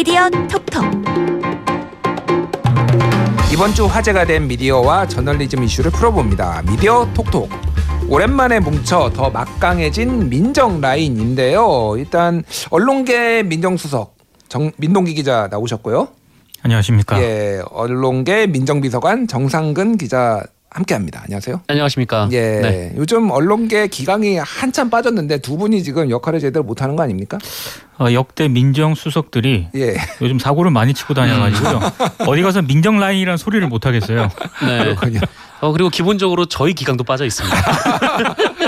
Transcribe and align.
미디어 0.00 0.30
톡톡 0.30 0.82
이번 3.52 3.74
주 3.74 3.84
화제가 3.84 4.24
된 4.24 4.48
미디어와 4.48 5.06
저널리즘 5.06 5.62
이슈를 5.62 5.90
풀어봅니다. 5.90 6.62
미디어 6.62 7.06
톡톡. 7.12 7.50
오랜만에 8.08 8.60
뭉쳐 8.60 9.10
더 9.14 9.28
막강해진 9.28 10.30
민정 10.30 10.80
라인인데요. 10.80 11.96
일단 11.98 12.42
언론계 12.70 13.42
민정수석 13.42 14.16
정, 14.48 14.72
민동기 14.78 15.12
기자 15.12 15.48
나오셨고요. 15.50 16.08
안녕하십니까. 16.62 17.20
예, 17.20 17.60
언론계 17.70 18.46
민정비서관 18.46 19.26
정상근 19.26 19.98
기자 19.98 20.42
함께합니다. 20.70 21.22
안녕하세요. 21.24 21.62
안녕하십니까. 21.66 22.28
예, 22.32 22.40
네. 22.60 22.92
요즘 22.96 23.30
언론계 23.30 23.88
기강이 23.88 24.38
한참 24.38 24.88
빠졌는데 24.88 25.38
두 25.38 25.56
분이 25.56 25.82
지금 25.82 26.10
역할을 26.10 26.38
제대로 26.38 26.62
못하는 26.62 26.94
거 26.94 27.02
아닙니까? 27.02 27.38
어, 27.98 28.12
역대 28.12 28.48
민정 28.48 28.94
수석들이 28.94 29.68
예, 29.74 29.96
요즘 30.22 30.38
사고를 30.38 30.70
많이 30.70 30.94
치고 30.94 31.14
다녀가지고요. 31.14 31.80
어디 32.26 32.42
가서 32.42 32.62
민정 32.62 32.98
라인이라는 33.00 33.36
소리를 33.36 33.66
못 33.68 33.84
하겠어요. 33.84 34.28
네. 34.64 34.78
그렇군요. 34.84 35.20
어, 35.60 35.72
그리고 35.72 35.90
기본적으로 35.90 36.46
저희 36.46 36.72
기강도 36.72 37.04
빠져 37.04 37.26
있습니다. 37.26 37.56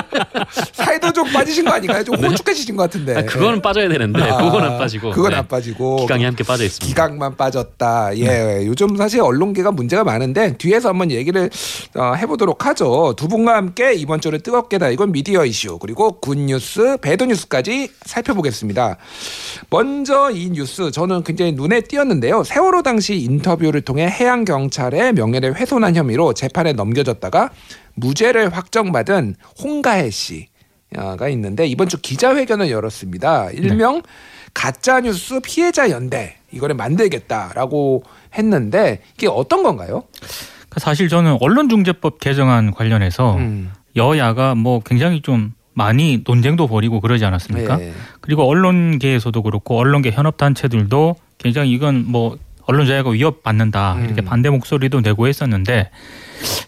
사이도 0.92 1.12
좀 1.12 1.32
빠지신 1.32 1.64
거 1.64 1.72
아닌가요? 1.72 2.04
좀 2.04 2.16
호축해지신 2.16 2.76
것 2.76 2.82
같은데. 2.84 3.16
아, 3.16 3.22
그거는 3.22 3.62
빠져야 3.62 3.88
되는데 3.88 4.22
아, 4.22 4.36
그건 4.36 4.64
안 4.64 4.78
빠지고. 4.78 5.10
그건 5.12 5.30
네. 5.30 5.36
안 5.38 5.48
빠지고. 5.48 5.96
기강이 5.96 6.24
함께 6.24 6.44
빠져 6.44 6.64
있습니다. 6.64 6.86
기강만 6.86 7.36
빠졌다. 7.36 8.18
예, 8.18 8.66
요즘 8.66 8.96
사실 8.96 9.20
언론계가 9.20 9.70
문제가 9.70 10.04
많은데 10.04 10.56
뒤에서 10.58 10.90
한번 10.90 11.10
얘기를 11.10 11.48
어, 11.94 12.12
해보도록 12.14 12.66
하죠. 12.66 13.14
두 13.16 13.28
분과 13.28 13.56
함께 13.56 13.94
이번 13.94 14.20
주를 14.20 14.40
뜨겁게 14.40 14.78
달군 14.78 15.12
미디어 15.12 15.44
이슈 15.44 15.78
그리고 15.78 16.20
굿뉴스, 16.20 16.98
배드뉴스까지 17.00 17.90
살펴보겠습니다. 18.04 18.98
먼저 19.70 20.30
이 20.30 20.50
뉴스 20.50 20.90
저는 20.90 21.22
굉장히 21.22 21.52
눈에 21.52 21.80
띄었는데요. 21.80 22.44
세월호 22.44 22.82
당시 22.82 23.16
인터뷰를 23.16 23.80
통해 23.80 24.06
해양 24.08 24.44
경찰의 24.44 25.14
명예를 25.14 25.56
훼손한 25.56 25.96
혐의로 25.96 26.34
재판에 26.34 26.72
넘겨졌다가 26.74 27.50
무죄를 27.94 28.54
확정받은 28.54 29.36
홍가혜 29.62 30.10
씨 30.10 30.51
가 30.92 31.28
있는데 31.28 31.66
이번 31.66 31.88
주 31.88 32.00
기자회견을 32.00 32.70
열었습니다. 32.70 33.50
일명 33.50 34.02
가짜 34.54 35.00
뉴스 35.00 35.40
피해자 35.40 35.90
연대 35.90 36.36
이거를 36.52 36.74
만들겠다라고 36.74 38.04
했는데 38.34 39.00
이게 39.14 39.26
어떤 39.26 39.62
건가요? 39.62 40.04
그러니까 40.20 40.80
사실 40.80 41.08
저는 41.08 41.38
언론중재법 41.40 42.20
개정안 42.20 42.70
관련해서 42.72 43.36
음. 43.36 43.72
여야가 43.96 44.54
뭐 44.54 44.80
굉장히 44.80 45.22
좀 45.22 45.52
많이 45.74 46.22
논쟁도 46.26 46.66
벌이고 46.66 47.00
그러지 47.00 47.24
않았습니까? 47.24 47.80
예. 47.80 47.92
그리고 48.20 48.44
언론계에서도 48.44 49.42
그렇고 49.42 49.78
언론계 49.78 50.10
현업 50.10 50.36
단체들도 50.36 51.16
굉장히 51.38 51.72
이건 51.72 52.04
뭐 52.06 52.36
언론 52.64 52.86
자유가 52.86 53.10
위협받는다 53.10 53.98
이렇게 54.04 54.22
음. 54.22 54.24
반대 54.24 54.50
목소리도 54.50 55.00
내고 55.00 55.26
했었는데 55.26 55.90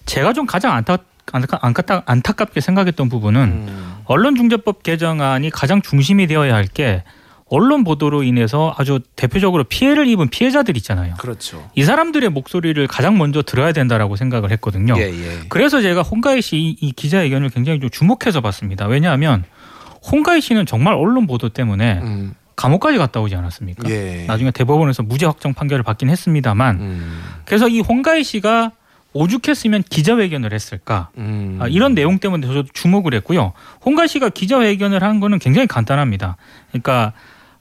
제가 0.07 0.33
좀 0.33 0.47
가장 0.47 0.73
안타, 0.73 0.99
안타, 1.33 1.59
안타, 1.63 2.03
안타깝게 2.07 2.61
생각했던 2.61 3.09
부분은 3.09 3.41
음. 3.43 3.95
언론중재법 4.05 4.83
개정안이 4.83 5.51
가장 5.51 5.83
중심이 5.83 6.27
되어야 6.27 6.55
할 6.55 6.67
게 6.75 7.03
언론 7.47 7.85
보도로 7.85 8.23
인해서 8.23 8.75
아주 8.79 9.01
대표적으로 9.17 9.65
피해를 9.65 10.09
입은 10.09 10.29
피해자들 10.29 10.77
있잖아요. 10.79 11.15
그렇죠. 11.19 11.69
이 11.75 11.85
사람들의 11.85 12.31
목소리를 12.31 12.85
가장 12.89 13.19
먼저 13.19 13.43
들어야 13.43 13.73
된다라고 13.73 14.17
생각을 14.17 14.51
했거든요. 14.53 14.95
예, 14.99 15.03
예. 15.03 15.39
그래서 15.51 15.81
제가 15.83 16.03
홍가희 16.03 16.41
씨이 16.43 16.93
기자회견을 16.97 17.51
굉장히 17.51 17.81
좀 17.81 17.91
주목해서 17.91 18.41
봤습니다. 18.41 18.87
왜냐하면 18.87 19.45
홍가희 20.11 20.41
씨는 20.41 20.67
정말 20.67 20.95
언론 20.95 21.27
보도 21.27 21.51
때문에 21.51 22.01
음. 22.03 22.35
감옥까지 22.57 22.99
갔다 22.99 23.21
오지 23.21 23.37
않았습니까? 23.37 23.89
예. 23.91 24.25
나중에 24.27 24.51
대법원에서 24.51 25.03
무죄 25.03 25.27
확정 25.27 25.55
판결을 25.55 25.85
받긴 25.85 26.09
했습니다만 26.09 26.77
음. 26.81 27.21
그래서 27.45 27.69
이 27.69 27.81
홍가희 27.81 28.25
씨가 28.25 28.73
오죽했으면 29.15 29.85
기자회견을 29.89 30.53
했을까? 30.53 31.09
음. 31.17 31.59
아, 31.61 31.69
이런 31.69 31.95
내용 31.95 32.19
때문에 32.19 32.47
저도 32.47 32.65
주목을 32.73 33.15
했고요. 33.15 33.53
홍가 33.85 34.07
씨가 34.07 34.29
기자회견을 34.29 35.03
한 35.03 35.21
거는 35.21 35.39
굉장히 35.39 35.67
간단합니다. 35.67 36.37
그러니까 36.69 37.13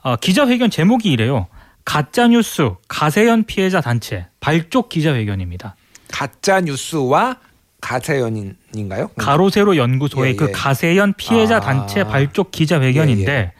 어, 0.01 0.15
기자회견 0.17 0.69
제목이 0.69 1.11
이래요. 1.11 1.47
가짜 1.85 2.27
뉴스 2.27 2.71
가세연 2.87 3.43
피해자 3.43 3.81
단체 3.81 4.27
발족 4.39 4.89
기자회견입니다. 4.89 5.75
가짜 6.11 6.59
뉴스와 6.61 7.37
가세연인가요? 7.81 9.09
가로세로 9.17 9.75
연구소의 9.75 10.31
예, 10.31 10.35
그 10.35 10.47
예. 10.47 10.51
가세연 10.51 11.13
피해자 11.17 11.57
아. 11.57 11.59
단체 11.59 12.03
발족 12.05 12.51
기자회견인데 12.51 13.31
예, 13.31 13.51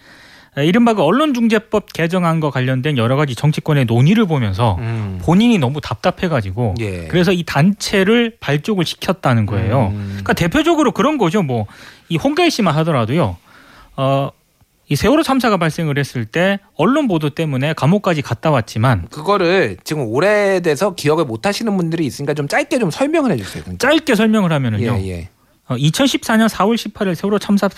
이른바 0.58 0.94
그 0.94 1.02
언론중재법 1.02 1.94
개정안과 1.94 2.52
관련된 2.52 2.98
여러 2.98 3.16
가지 3.16 3.34
정치권의 3.36 3.86
논의를 3.86 4.26
보면서 4.26 4.76
음. 4.80 5.20
본인이 5.24 5.58
너무 5.58 5.82
답답해가지고 5.82 6.76
예. 6.80 7.08
그래서 7.08 7.32
이 7.32 7.44
단체를 7.44 8.38
발족을 8.40 8.86
시켰다는 8.86 9.46
거예요. 9.48 9.88
음. 9.94 10.08
그러니까 10.10 10.34
대표적으로 10.34 10.92
그런 10.92 11.18
거죠. 11.18 11.42
뭐 11.42 11.66
이 12.10 12.18
홍가희 12.18 12.52
씨만 12.52 12.76
하더라도요. 12.76 13.38
어, 13.98 14.30
이 14.88 14.96
세월호 14.96 15.24
참사가 15.24 15.58
발생을 15.58 15.98
했을 15.98 16.26
때 16.26 16.60
언론 16.76 17.08
보도 17.08 17.32
때문에 17.32 17.74
감옥까지 17.74 18.22
갔다 18.22 18.52
왔지만 18.52 19.08
그거를 19.10 19.78
지금 19.84 20.06
오래돼서 20.06 20.94
기억을 20.94 21.26
못 21.26 21.48
하시는 21.48 21.76
분들이 21.76 22.06
있으니까 22.06 22.34
좀 22.36 22.48
짧게 22.48 22.78
좀 22.78 22.92
설명을 22.92 23.32
해 23.32 23.38
주세요. 23.38 23.64
그러니까. 23.64 23.88
짧게 23.88 24.14
설명을 24.16 24.52
하면은요. 24.52 24.98
예, 25.02 25.08
예. 25.10 25.30
어, 25.68 25.76
2014년 25.76 26.50
4월 26.50 26.76
18일 26.76 27.16
세월호 27.16 27.40
참사 27.40 27.70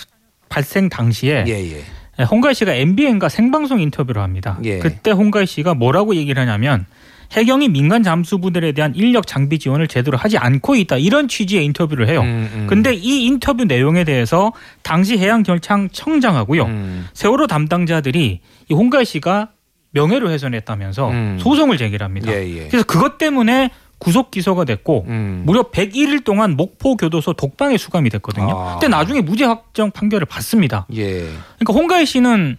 발생 0.49 0.89
당시에 0.89 1.45
예, 1.47 1.53
예. 1.53 1.83
홍가희 2.23 2.53
씨가 2.53 2.73
MBN과 2.73 3.29
생방송 3.29 3.79
인터뷰를 3.81 4.21
합니다. 4.21 4.57
예. 4.63 4.79
그때 4.79 5.11
홍가희 5.11 5.45
씨가 5.45 5.73
뭐라고 5.73 6.15
얘기를 6.15 6.41
하냐면 6.41 6.85
해경이 7.31 7.69
민간 7.69 8.03
잠수부들에 8.03 8.71
대한 8.71 8.93
인력 8.95 9.27
장비 9.27 9.59
지원을 9.59 9.87
제대로 9.87 10.17
하지 10.17 10.37
않고 10.37 10.75
있다 10.75 10.97
이런 10.97 11.27
취지의 11.27 11.65
인터뷰를 11.65 12.07
해요. 12.07 12.21
음, 12.21 12.49
음. 12.53 12.67
근데 12.69 12.93
이 12.93 13.25
인터뷰 13.25 13.65
내용에 13.65 14.03
대해서 14.03 14.53
당시 14.83 15.17
해양경찰 15.17 15.89
청장하고요. 15.91 16.63
음. 16.65 17.07
세월호 17.13 17.47
담당자들이 17.47 18.39
이 18.69 18.73
홍가희 18.73 19.05
씨가 19.05 19.49
명예를 19.91 20.29
훼손했다면서 20.29 21.09
음. 21.09 21.37
소송을 21.39 21.77
제기합니다. 21.77 22.31
예, 22.31 22.47
예. 22.49 22.67
그래서 22.67 22.85
그것 22.85 23.17
때문에 23.17 23.71
구속 23.99 24.29
기소가 24.31 24.65
됐고 24.65 25.05
음. 25.07 25.43
무려 25.45 25.63
101일 25.63 26.23
동안 26.23 26.55
목포 26.57 26.97
교도소 26.97 27.33
독방에 27.33 27.77
수감이 27.77 28.09
됐거든요. 28.09 28.49
아. 28.51 28.71
근데 28.73 28.87
나중에 28.89 29.21
무죄 29.21 29.45
확정 29.45 29.91
판결을 29.91 30.25
받습니다. 30.25 30.85
예. 30.93 31.21
그러니까 31.59 31.73
홍가희 31.73 32.05
씨는 32.05 32.57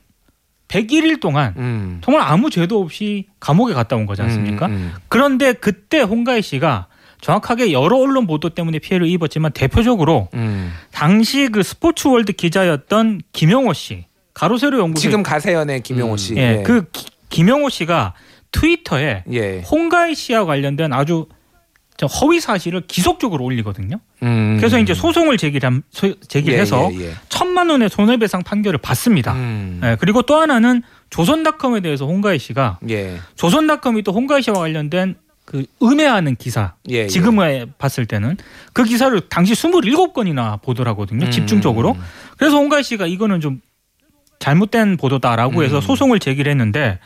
101일 0.68 1.20
동안 1.20 1.54
음. 1.58 2.00
정말 2.02 2.22
아무 2.26 2.50
죄도 2.50 2.80
없이 2.80 3.26
감옥에 3.38 3.72
갔다 3.74 3.94
온 3.96 4.06
거지 4.06 4.22
않습니까? 4.22 4.66
음, 4.66 4.72
음. 4.72 4.92
그런데 5.08 5.52
그때 5.52 6.00
홍가희 6.00 6.42
씨가 6.42 6.88
정확하게 7.20 7.72
여러 7.72 7.96
언론 7.98 8.26
보도 8.26 8.50
때문에 8.50 8.78
피해를 8.78 9.06
입었지만 9.08 9.52
대표적으로 9.52 10.28
음. 10.34 10.72
당시 10.92 11.48
그 11.48 11.62
스포츠 11.62 12.08
월드 12.08 12.32
기자였던 12.32 13.20
김영호 13.32 13.72
씨 13.74 14.06
가로세로 14.34 14.78
연구소 14.80 15.00
지금 15.02 15.22
가세연의 15.22 15.82
김용호 15.82 16.12
음. 16.12 16.16
씨. 16.16 16.36
예, 16.36 16.62
그 16.64 16.88
기- 16.90 17.06
김영호 17.28 17.68
씨가 17.68 18.14
트위터에 18.52 19.24
예. 19.32 19.60
홍가희 19.60 20.14
씨와 20.14 20.44
관련된 20.44 20.92
아주 20.92 21.26
저 21.98 22.06
허위 22.06 22.40
사실을 22.40 22.82
기속적으로 22.86 23.42
올리거든요. 23.44 23.96
음. 24.22 24.56
그래서 24.58 24.78
이제 24.78 24.92
소송을 24.92 25.38
제기함, 25.38 25.82
소- 25.90 26.14
제기해서 26.20 26.90
예, 26.92 26.96
예, 26.98 27.04
예. 27.08 27.12
천만 27.30 27.70
원의 27.70 27.88
손해배상 27.88 28.42
판결을 28.42 28.78
받습니다. 28.78 29.32
음. 29.32 29.80
예, 29.82 29.96
그리고 29.98 30.20
또 30.22 30.36
하나는 30.36 30.82
조선닷컴에 31.08 31.80
대해서 31.80 32.04
홍가희 32.06 32.38
씨가 32.38 32.80
예. 32.90 33.16
조선닷컴이 33.36 34.02
또 34.02 34.12
홍가희 34.12 34.42
씨와 34.42 34.58
관련된 34.58 35.14
그 35.46 35.64
음해하는 35.82 36.36
기사 36.36 36.74
예, 36.90 37.04
예. 37.04 37.06
지금에 37.06 37.64
봤을 37.78 38.04
때는 38.04 38.36
그 38.74 38.84
기사를 38.84 39.18
당시 39.30 39.54
27건이나 39.54 40.60
보도하거든요. 40.60 41.26
음. 41.26 41.30
집중적으로. 41.30 41.96
그래서 42.36 42.56
홍가희 42.58 42.82
씨가 42.82 43.06
이거는 43.06 43.40
좀 43.40 43.62
잘못된 44.38 44.98
보도다라고 44.98 45.62
해서 45.64 45.76
음. 45.76 45.80
소송을 45.80 46.18
제기를 46.18 46.50
했는데 46.50 46.98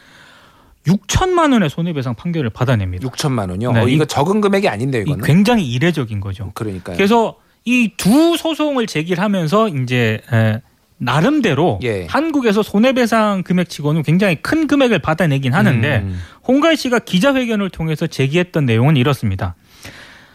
6천만 0.87 1.53
원의 1.53 1.69
손해배상 1.71 2.15
판결을 2.15 2.50
받아냅니다. 2.50 3.06
6천만 3.09 3.50
원요. 3.50 3.73
네, 3.73 3.81
어, 3.81 3.88
이거 3.88 4.05
이- 4.05 4.06
적은 4.06 4.41
금액이 4.41 4.69
아닌데요, 4.69 5.03
이 5.03 5.05
이거는. 5.05 5.25
굉장히 5.25 5.67
이례적인 5.71 6.21
거죠. 6.21 6.50
그러니까요. 6.55 6.97
그래서 6.97 7.37
이 7.65 7.93
두 7.99 8.37
소송을 8.38 8.87
제기를 8.87 9.23
하면서 9.23 9.69
이제 9.69 10.21
에, 10.32 10.61
나름대로 10.97 11.79
예. 11.82 12.06
한국에서 12.06 12.62
손해배상 12.62 13.43
금액치고는 13.43 14.03
굉장히 14.03 14.37
큰 14.37 14.67
금액을 14.67 14.99
받아내긴 15.00 15.53
하는데 15.55 15.99
음. 15.99 16.19
홍가희 16.49 16.77
씨가 16.77 17.00
기자회견을 17.00 17.71
통해서 17.71 18.06
제기했던 18.06 18.65
내용은 18.67 18.97
이렇습니다. 18.97 19.55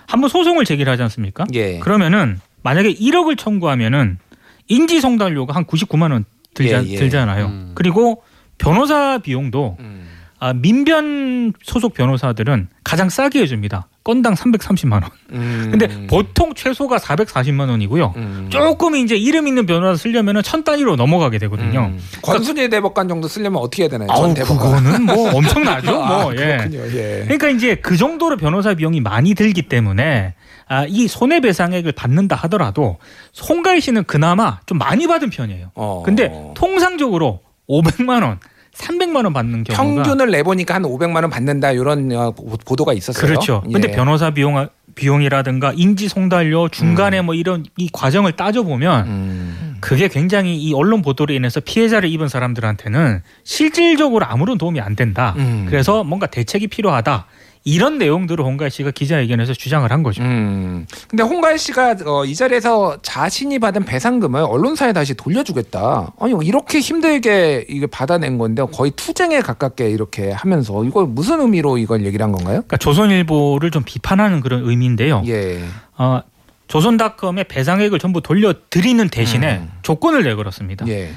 한번 0.07 0.29
소송을 0.29 0.65
제기를 0.65 0.91
하지 0.91 1.01
않습니까? 1.03 1.45
예. 1.53 1.79
그러면은 1.79 2.39
만약에 2.61 2.93
1억을 2.93 3.37
청구하면은 3.37 4.19
인지송달료가 4.67 5.53
한 5.55 5.65
99만 5.65 6.11
원 6.11 6.25
들자, 6.53 6.83
예, 6.85 6.89
예. 6.91 6.95
들잖아요. 6.97 7.45
음. 7.45 7.71
그리고 7.75 8.23
변호사 8.57 9.17
비용도 9.19 9.77
음. 9.79 10.04
아, 10.39 10.53
민변 10.53 11.53
소속 11.63 11.93
변호사들은 11.93 12.67
가장 12.83 13.09
싸게 13.09 13.41
해줍니다. 13.41 13.87
건당 14.03 14.35
330만 14.35 14.93
원. 15.01 15.03
음. 15.31 15.69
근데 15.71 16.05
보통 16.07 16.53
최소가 16.53 16.97
440만 16.97 17.69
원이고요. 17.69 18.13
음. 18.17 18.47
조금 18.51 18.95
이제 18.95 19.15
이름 19.15 19.47
있는 19.47 19.65
변호사 19.65 19.97
쓰려면 19.97 20.43
천 20.43 20.63
단위로 20.63 20.95
넘어가게 20.95 21.39
되거든요. 21.39 21.91
음. 21.91 21.99
권순일 22.21 22.69
대법관 22.69 23.07
정도 23.07 23.27
쓰려면 23.27 23.61
어떻게 23.61 23.83
해야 23.83 23.89
되나요? 23.89 24.07
아우. 24.11 24.33
그거는 24.33 25.03
뭐 25.03 25.31
엄청나죠. 25.35 26.03
아, 26.03 26.23
뭐 26.23 26.33
예. 26.33 26.57
그렇군요. 26.57 26.79
예. 26.95 27.21
그러니까 27.23 27.49
이제 27.49 27.75
그 27.75 27.97
정도로 27.97 28.37
변호사 28.37 28.75
비용이 28.75 29.01
많이 29.01 29.33
들기 29.33 29.63
때문에 29.63 30.35
아, 30.67 30.85
이 30.87 31.07
손해배상액을 31.07 31.93
받는다 31.93 32.35
하더라도 32.35 32.97
송가희 33.31 33.81
씨는 33.81 34.03
그나마 34.03 34.59
좀 34.67 34.77
많이 34.77 35.07
받은 35.07 35.29
편이에요. 35.31 35.71
어. 35.73 36.03
근데 36.05 36.31
통상적으로 36.55 37.41
500만 37.67 38.21
원, 38.21 38.39
300만 38.75 39.23
원 39.23 39.33
받는 39.33 39.63
경우가 39.63 40.03
평균을 40.03 40.31
내보니까 40.31 40.75
한 40.75 40.83
500만 40.83 41.15
원 41.21 41.29
받는다 41.29 41.71
이런 41.71 42.11
어, 42.11 42.31
보- 42.31 42.45
보도가 42.57 42.93
있었어요. 42.93 43.25
그렇죠. 43.25 43.63
근데 43.71 43.89
예. 43.89 43.95
변호사 43.95 44.31
비용 44.31 44.67
비용이라든가 44.95 45.73
인지 45.75 46.07
송달료 46.07 46.69
중간에 46.69 47.21
뭐 47.21 47.35
이런 47.35 47.65
이 47.77 47.89
과정을 47.91 48.33
따져 48.33 48.63
보면 48.63 49.07
음. 49.07 49.77
그게 49.81 50.07
굉장히 50.07 50.57
이 50.57 50.73
언론 50.73 51.01
보도로 51.01 51.33
인해서 51.33 51.59
피해자를 51.59 52.09
입은 52.09 52.27
사람들한테는 52.29 53.21
실질적으로 53.43 54.25
아무런 54.25 54.57
도움이 54.57 54.79
안 54.79 54.95
된다. 54.95 55.33
음. 55.37 55.65
그래서 55.69 56.03
뭔가 56.03 56.27
대책이 56.27 56.67
필요하다. 56.67 57.25
이런 57.67 57.97
내용들을 57.97 58.45
홍가 58.45 58.69
씨가 58.69 58.91
기자회견에서 58.91 59.53
주장을 59.53 59.91
한 59.91 60.03
거죠. 60.03 60.21
음. 60.21 60.85
근데 61.07 61.23
홍가희 61.23 61.57
씨가 61.57 61.95
어, 62.05 62.23
이 62.23 62.35
자리에서 62.35 62.99
자신이 63.01 63.57
받은 63.57 63.85
배상금을 63.85 64.39
언론사에 64.39 64.93
다시 64.93 65.15
돌려주겠다. 65.15 66.13
아니 66.19 66.33
이렇게 66.45 66.79
힘들게 66.79 67.65
이게 67.67 67.87
받아낸 67.87 68.37
건데 68.37 68.63
거의 68.71 68.91
투쟁에 68.95 69.39
가깝게 69.39 69.89
이렇게 69.89 70.31
하면서 70.31 70.83
이걸 70.83 71.07
무슨 71.07 71.41
의미로 71.41 71.79
이걸 71.79 72.05
얘기를 72.05 72.23
한 72.23 72.31
건가요? 72.31 72.57
그러니까 72.57 72.77
조선일보를 72.77 73.71
좀 73.71 73.81
비판하는 73.83 74.41
그런 74.41 74.63
의미인데요. 74.69 75.23
예. 75.25 75.63
어, 75.97 76.21
조선닷컴의 76.67 77.45
배상액을 77.45 77.97
전부 77.97 78.21
돌려드리는 78.21 79.09
대신에 79.09 79.57
음. 79.57 79.71
조건을 79.81 80.23
내걸었습니다. 80.23 80.87
예. 80.87 81.09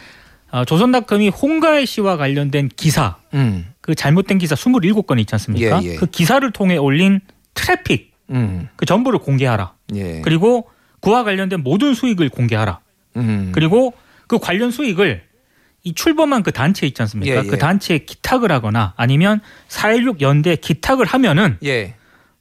어, 0.51 0.65
조선닷컴이 0.65 1.29
홍가희 1.29 1.87
씨와 1.87 2.17
관련된 2.17 2.71
기사, 2.75 3.17
음. 3.35 3.67
그 3.81 3.95
잘못된 3.95 4.39
기사 4.39 4.55
27건 4.55 5.19
있지 5.21 5.35
않습니까? 5.35 5.83
예, 5.83 5.93
예. 5.93 5.97
그 5.97 6.07
기사를 6.07 6.51
통해 6.53 6.77
올린 6.77 7.21
트래픽 7.55 8.13
음. 8.31 8.69
그 8.77 8.87
전부를 8.87 9.19
공개하라. 9.19 9.75
예. 9.95 10.21
그리고 10.23 10.69
그와 11.01 11.25
관련된 11.25 11.63
모든 11.63 11.95
수익을 11.95 12.29
공개하라. 12.29 12.81
음. 13.17 13.53
그리고 13.53 13.95
그 14.27 14.39
관련 14.39 14.71
수익을 14.71 15.23
이 15.85 15.95
출범한 15.95 16.43
그 16.43 16.53
단체 16.53 16.87
있지 16.87 17.01
않습니까? 17.03 17.35
예, 17.35 17.39
예. 17.39 17.49
그 17.49 17.57
단체에 17.57 17.99
기탁을 17.99 18.51
하거나 18.51 18.95
아니면 18.97 19.41
4.16 19.69 20.21
연대에 20.21 20.57
기탁을 20.57 21.07
하면은 21.07 21.57
예. 21.65 21.95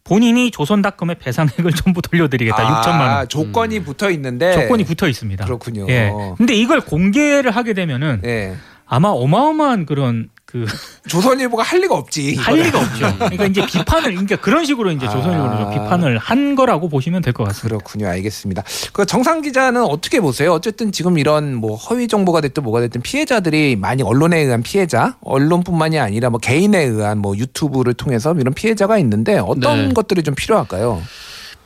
본인이 0.07 0.51
조선닷컴의 0.51 1.17
배상액을 1.19 1.71
전부 1.75 2.01
돌려드리겠다. 2.01 2.57
아, 2.57 2.81
6천만 2.81 3.17
원. 3.17 3.27
조건이 3.27 3.83
붙어 3.83 4.09
있는데 4.11 4.53
조건이 4.53 4.85
붙어 4.85 5.07
있습니다. 5.07 5.43
그렇군요. 5.45 5.85
예. 5.89 6.11
근데 6.37 6.53
이걸 6.53 6.81
공개를 6.81 7.51
하게 7.51 7.73
되면은 7.73 8.21
예. 8.25 8.55
아마 8.87 9.09
어마어마한 9.09 9.85
그런 9.85 10.29
그 10.45 10.65
조선일보가 11.09 11.61
할 11.61 11.81
리가 11.81 11.93
없지. 11.95 12.35
할 12.35 12.55
이거는. 12.57 12.63
리가 12.67 12.79
없죠. 12.79 13.17
그러니까 13.17 13.45
이제 13.47 13.65
비판을 13.65 14.11
그러니까 14.11 14.37
그런 14.37 14.63
식으로 14.63 14.91
이제 14.91 15.05
아. 15.05 15.09
조선일보를 15.09 15.57
좀 15.57 15.71
비판을 15.71 16.17
한 16.19 16.55
거라고 16.55 16.87
보시면 16.87 17.21
될 17.21 17.33
것 17.33 17.43
같습니다. 17.43 17.67
그렇군요. 17.67 18.07
알겠습니다. 18.07 18.63
그 18.93 19.05
정상 19.05 19.41
기자는 19.41 19.83
어떻게 19.83 20.21
보세요? 20.21 20.53
어쨌든 20.53 20.93
지금 20.93 21.17
이런 21.17 21.53
뭐 21.55 21.75
허위 21.75 22.07
정보가 22.07 22.39
됐든 22.39 22.63
뭐가 22.63 22.79
됐든 22.79 23.01
피해자들이 23.01 23.75
많이 23.75 24.03
언론에 24.03 24.39
의한 24.39 24.63
피해자, 24.63 25.17
언론뿐만이 25.21 25.99
아니라 25.99 26.29
뭐 26.29 26.39
개인에 26.39 26.81
의한 26.81 27.17
뭐 27.17 27.35
유튜브를 27.37 27.93
통해서 27.93 28.33
이런 28.33 28.53
피해자가 28.53 28.97
있는데 28.99 29.37
어떤 29.39 29.89
네. 29.89 29.93
것들이 29.93 30.23
좀 30.23 30.33
필요할까요? 30.33 31.01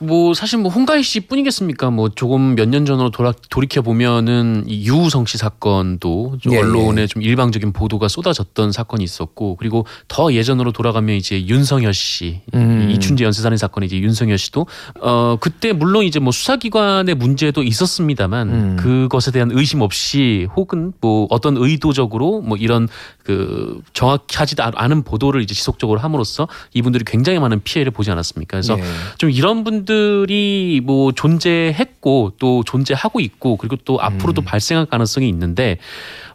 뭐 0.02 0.34
사실 0.34 0.58
뭐 0.58 0.70
홍가희 0.70 1.02
씨 1.02 1.20
뿐이겠습니까? 1.20 1.90
뭐 1.90 2.08
조금 2.08 2.54
몇 2.56 2.68
년 2.72 2.84
전으로 2.86 3.10
돌아, 3.10 3.32
돌이켜 3.50 3.82
보면은 3.82 4.64
이 4.66 4.86
유우성 4.86 5.26
씨 5.26 5.36
사건도 5.38 6.38
좀 6.40 6.52
예, 6.54 6.58
언론에 6.58 7.02
예. 7.02 7.06
좀 7.06 7.22
일방적인 7.22 7.72
보도가 7.72 8.08
쏟아졌던 8.08 8.72
사건이 8.72 9.04
있었고 9.04 9.56
그리고 9.56 9.86
더 10.08 10.32
예전으로 10.32 10.72
돌아가면 10.72 11.16
이제 11.16 11.46
윤성여 11.46 11.92
씨 11.92 12.40
음. 12.54 12.88
이 12.90 12.94
이춘재 12.94 13.24
연쇄살인 13.24 13.56
사건의 13.58 13.86
이제 13.88 13.98
윤성여 13.98 14.36
씨도 14.38 14.66
어 15.02 15.36
그때 15.38 15.72
물론 15.72 16.04
이제 16.04 16.18
뭐 16.18 16.32
수사기관의 16.32 17.14
문제도 17.14 17.62
있었습니다만 17.62 18.48
음. 18.48 18.76
그것에 18.80 19.30
대한 19.30 19.50
의심 19.52 19.82
없이 19.82 20.48
혹은 20.56 20.92
뭐 21.00 21.26
어떤 21.30 21.56
의도적으로 21.58 22.40
뭐 22.40 22.56
이런 22.56 22.88
그 23.24 23.80
정확하지도 23.92 24.62
않- 24.62 24.72
않은 24.74 25.02
보도를 25.04 25.42
이제 25.42 25.54
지속적으로 25.54 26.00
함으로써 26.00 26.48
이분들이 26.74 27.04
굉장히 27.06 27.38
많은 27.38 27.60
피해를 27.62 27.92
보지 27.92 28.10
않았습니까? 28.10 28.56
그래서 28.56 28.78
예. 28.78 28.82
좀 29.18 29.30
이런 29.30 29.62
분들 29.62 29.91
이 30.28 30.80
뭐 30.84 31.12
존재했고 31.12 32.32
또 32.38 32.62
존재하고 32.64 33.20
있고 33.20 33.56
그리고 33.56 33.76
또 33.84 34.00
앞으로도 34.00 34.42
발생할 34.42 34.86
가능성이 34.86 35.28
있는데 35.28 35.78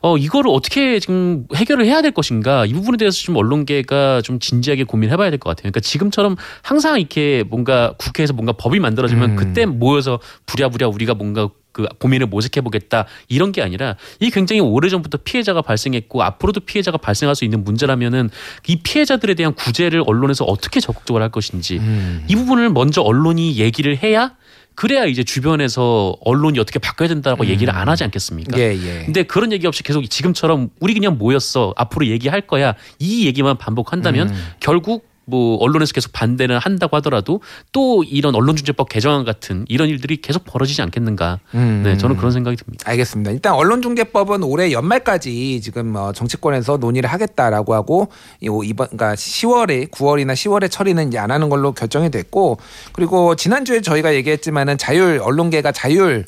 어 0.02 0.18
이거를 0.18 0.52
어떻게 0.54 1.00
지금 1.00 1.46
해결을 1.56 1.86
해야 1.86 2.02
될 2.02 2.12
것인가 2.12 2.66
이 2.66 2.74
부분에 2.74 2.98
대해서 2.98 3.18
좀 3.18 3.36
언론계가 3.36 4.22
좀 4.22 4.40
진지하게 4.40 4.84
고민해봐야 4.86 5.30
될 5.30 5.40
것 5.40 5.50
같아요. 5.50 5.64
그러니까 5.64 5.80
지금처럼 5.82 6.36
항상 6.62 7.00
이렇게 7.00 7.44
뭔가 7.50 7.94
국회에서 7.98 8.34
뭔가 8.34 8.54
법이 8.54 8.80
만들어지면 8.80 9.32
음. 9.32 9.36
그때 9.36 9.66
모여서 9.66 10.20
부랴부랴 10.46 10.88
우리가 10.88 11.14
뭔가 11.14 11.50
그 11.78 11.86
고민을 12.00 12.26
모색해 12.26 12.62
보겠다 12.62 13.06
이런 13.30 13.52
게 13.52 13.62
아니라 13.62 13.98
이 14.20 14.32
굉장히 14.32 14.62
오래 14.62 14.90
전부터 14.90 15.20
피해자가 15.24 15.62
발생했고 15.62 16.24
앞으로도 16.24 16.62
피해자가 16.62 16.98
발생할 16.98 17.36
수 17.36 17.46
있는 17.46 17.64
문제라면은 17.64 18.32
이 18.68 18.78
피해자들에 18.78 19.36
대한 19.36 19.54
구제를 19.54 20.04
언론에서 20.08 20.44
어떻게 20.46 20.80
적극적으로 20.80 21.22
할 21.24 21.30
것인지 21.30 21.78
음. 21.78 22.26
이 22.28 22.36
부분을 22.36 22.72
먼저 22.72 23.02
언론이 23.02 23.58
얘기를 23.58 23.96
해야 23.96 24.34
그래야 24.74 25.06
이제 25.06 25.24
주변에서 25.24 26.18
언론이 26.22 26.60
어떻게 26.60 26.80
바꿔야 26.80 27.08
된다고 27.08 27.46
얘기를 27.46 27.74
안 27.76 27.90
하지 27.90 28.04
않겠습니까? 28.06 28.58
예, 28.60 28.74
예. 28.74 29.06
근데 29.06 29.22
그런 29.22 29.52
얘기 29.52 29.68
없이 29.68 29.84
계속 29.84 30.04
지금처럼 30.10 30.70
우리 30.80 30.96
그냥 30.96 31.20
모였어 31.20 31.76
앞으로 31.78 32.08
얘기할 32.08 32.42
거야 32.42 32.74
이 32.98 33.28
얘기만 33.28 33.58
반복한다면 33.58 34.30
음. 34.30 34.36
결국 34.60 35.08
뭐 35.30 35.58
언론에서 35.58 35.92
계속 35.92 36.14
반대는 36.14 36.58
한다고 36.58 36.96
하더라도 36.98 37.42
또 37.74 38.04
이런 38.04 38.34
언론중재법 38.34 38.88
개정안 38.88 39.26
같은 39.26 39.66
이런 39.68 39.90
일들이 39.90 40.22
계속 40.22 40.46
벌어지지 40.46 40.82
않겠는가? 40.82 41.40
음. 41.54 41.82
네, 41.84 41.98
저는 41.98 42.16
그런 42.16 42.32
생각이 42.32 42.56
듭니다. 42.56 42.90
알겠습니다. 42.90 43.32
일단 43.32 43.54
언론중재법은 43.54 44.44
올해 44.44 44.72
연말까지 44.72 45.60
지금 45.62 45.96
어, 45.98 46.14
정치권에서 46.14 46.78
논의를 46.78 47.12
하겠다라고 47.12 47.74
하고 47.74 48.08
이 48.42 48.50
이번 48.64 48.88
그러니까 48.88 49.16
10월에 49.16 49.92
9월이나 49.92 50.34
10월에 50.34 50.72
처리는 50.72 51.10
이제 51.10 51.18
안 51.18 51.30
하는 51.30 51.50
걸로 51.50 51.74
결정이 51.74 52.10
됐고 52.10 52.58
그리고 52.94 53.36
지난주에 53.36 53.82
저희가 53.82 54.16
얘기했지만은 54.16 54.78
자율 54.78 55.20
언론계가 55.22 55.74
자율 55.74 56.26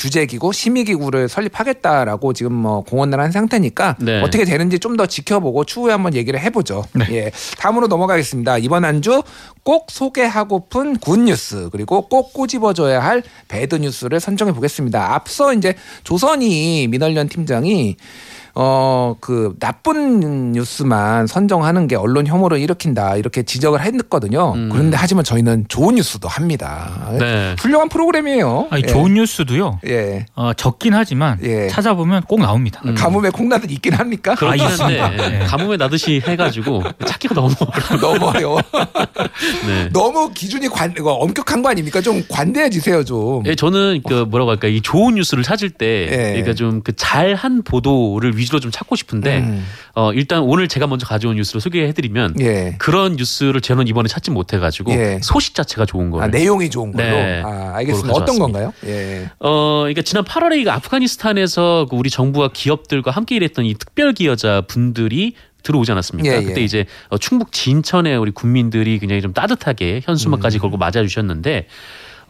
규제기구 0.00 0.52
심의기구를 0.52 1.28
설립하겠다라고 1.28 2.32
지금 2.32 2.52
뭐 2.54 2.80
공언을 2.82 3.20
한 3.20 3.30
상태니까 3.30 3.96
네. 4.00 4.20
어떻게 4.22 4.44
되는지 4.44 4.78
좀 4.78 4.96
더 4.96 5.06
지켜보고 5.06 5.64
추후에 5.64 5.92
한번 5.92 6.14
얘기를 6.14 6.40
해보죠. 6.40 6.84
네. 6.94 7.06
예, 7.12 7.30
다음으로 7.58 7.86
넘어가겠습니다. 7.86 8.58
이번 8.58 8.84
한 8.84 9.00
주 9.02 9.22
꼭 9.62 9.90
소개하고픈 9.90 10.96
good 10.96 11.25
뉴스 11.25 11.68
그리고 11.70 12.08
꼭 12.08 12.32
꼬집어줘야 12.32 13.02
할 13.04 13.22
bad 13.46 13.76
뉴스를 13.76 14.18
선정해 14.18 14.52
보겠습니다. 14.52 15.14
앞서 15.14 15.52
이제 15.52 15.74
조선희 16.02 16.88
민언련 16.88 17.28
팀장이 17.28 17.96
어 18.54 19.14
그 19.20 19.54
나쁜 19.58 20.52
뉴스만 20.52 21.26
선정하는 21.26 21.86
게 21.88 21.96
언론 21.96 22.26
혐오를 22.26 22.58
일으킨다 22.58 23.16
이렇게 23.16 23.42
지적을 23.42 23.80
했거든요. 23.82 24.52
음. 24.54 24.68
그런데 24.70 24.96
하지만 24.98 25.24
저희는 25.24 25.66
좋은 25.68 25.96
뉴스도 25.96 26.28
합니다. 26.28 27.08
네. 27.18 27.54
훌륭한 27.58 27.88
프로그램이에요. 27.88 28.68
아니, 28.70 28.82
예. 28.84 28.86
좋은 28.86 29.14
뉴스도요. 29.14 29.80
예. 29.86 30.26
어, 30.34 30.52
적긴 30.54 30.94
하지만 30.94 31.38
예. 31.42 31.68
찾아보면 31.68 32.22
꼭 32.22 32.40
나옵니다. 32.40 32.80
음. 32.84 32.94
가뭄에 32.94 33.30
콩나듯 33.30 33.70
있긴 33.70 33.94
합니까? 33.94 34.34
그렇긴 34.34 34.60
아, 34.62 34.68
한데 34.68 34.74
있습니다. 34.74 35.12
예, 35.12 35.38
네. 35.38 35.44
가뭄에 35.46 35.76
나듯이 35.76 36.22
해가지고 36.26 36.82
찾기가 37.06 37.34
너무 37.34 37.54
어려워요. 37.60 38.00
너무 38.00 38.26
어려워. 38.26 38.60
네. 39.66 39.88
너무 39.92 40.30
기준이 40.32 40.68
관, 40.68 40.94
엄격한 40.98 41.62
거 41.62 41.70
아닙니까? 41.70 42.00
좀 42.00 42.22
관대해지세요, 42.28 43.04
좀. 43.04 43.42
예, 43.46 43.54
저는 43.54 44.02
그 44.06 44.26
뭐라고 44.28 44.50
할까 44.50 44.68
이 44.68 44.80
좋은 44.80 45.14
뉴스를 45.14 45.42
찾을 45.42 45.70
때 45.70 46.08
예. 46.10 46.16
그러니까 46.32 46.54
좀 46.54 46.80
그 46.82 46.94
잘한 46.96 47.62
보도를 47.62 48.38
위주 48.38 48.49
로 48.52 48.60
좀 48.60 48.70
찾고 48.70 48.96
싶은데 48.96 49.38
음. 49.38 49.64
어 49.94 50.12
일단 50.12 50.40
오늘 50.42 50.68
제가 50.68 50.86
먼저 50.86 51.06
가져온 51.06 51.36
뉴스를 51.36 51.60
소개해드리면 51.60 52.34
예. 52.40 52.74
그런 52.78 53.16
뉴스를 53.16 53.60
저는 53.60 53.88
이번에 53.88 54.08
찾지 54.08 54.30
못해가지고 54.30 54.92
예. 54.92 55.20
소식 55.22 55.54
자체가 55.54 55.86
좋은 55.86 56.10
거예요. 56.10 56.24
아, 56.24 56.26
내용이 56.28 56.68
좋은 56.70 56.92
걸로. 56.92 57.08
네. 57.08 57.42
아, 57.44 57.72
알겠습니다. 57.76 58.12
어떤. 58.14 58.38
건가요? 58.38 58.72
예. 58.86 59.28
어, 59.38 59.80
그러니까 59.82 60.02
지난 60.02 60.24
8월에 60.24 60.64
이 60.64 60.68
아프가니스탄에서 60.68 61.86
그 61.90 61.96
우리 61.96 62.10
정부와 62.10 62.50
기업들과 62.52 63.10
함께 63.10 63.36
일했던 63.36 63.64
이 63.66 63.74
특별 63.74 64.12
기여자 64.12 64.62
분들이 64.66 65.34
들어오지 65.62 65.92
않았습니까? 65.92 66.30
예, 66.32 66.38
예. 66.38 66.42
그때 66.42 66.62
이제 66.62 66.86
어, 67.08 67.18
충북 67.18 67.52
진천에 67.52 68.16
우리 68.16 68.30
국민들이 68.30 68.98
굉장히 68.98 69.20
좀 69.22 69.32
따뜻하게 69.32 70.00
현수막까지 70.04 70.58
음. 70.58 70.60
걸고 70.60 70.76
맞아주셨는데 70.78 71.66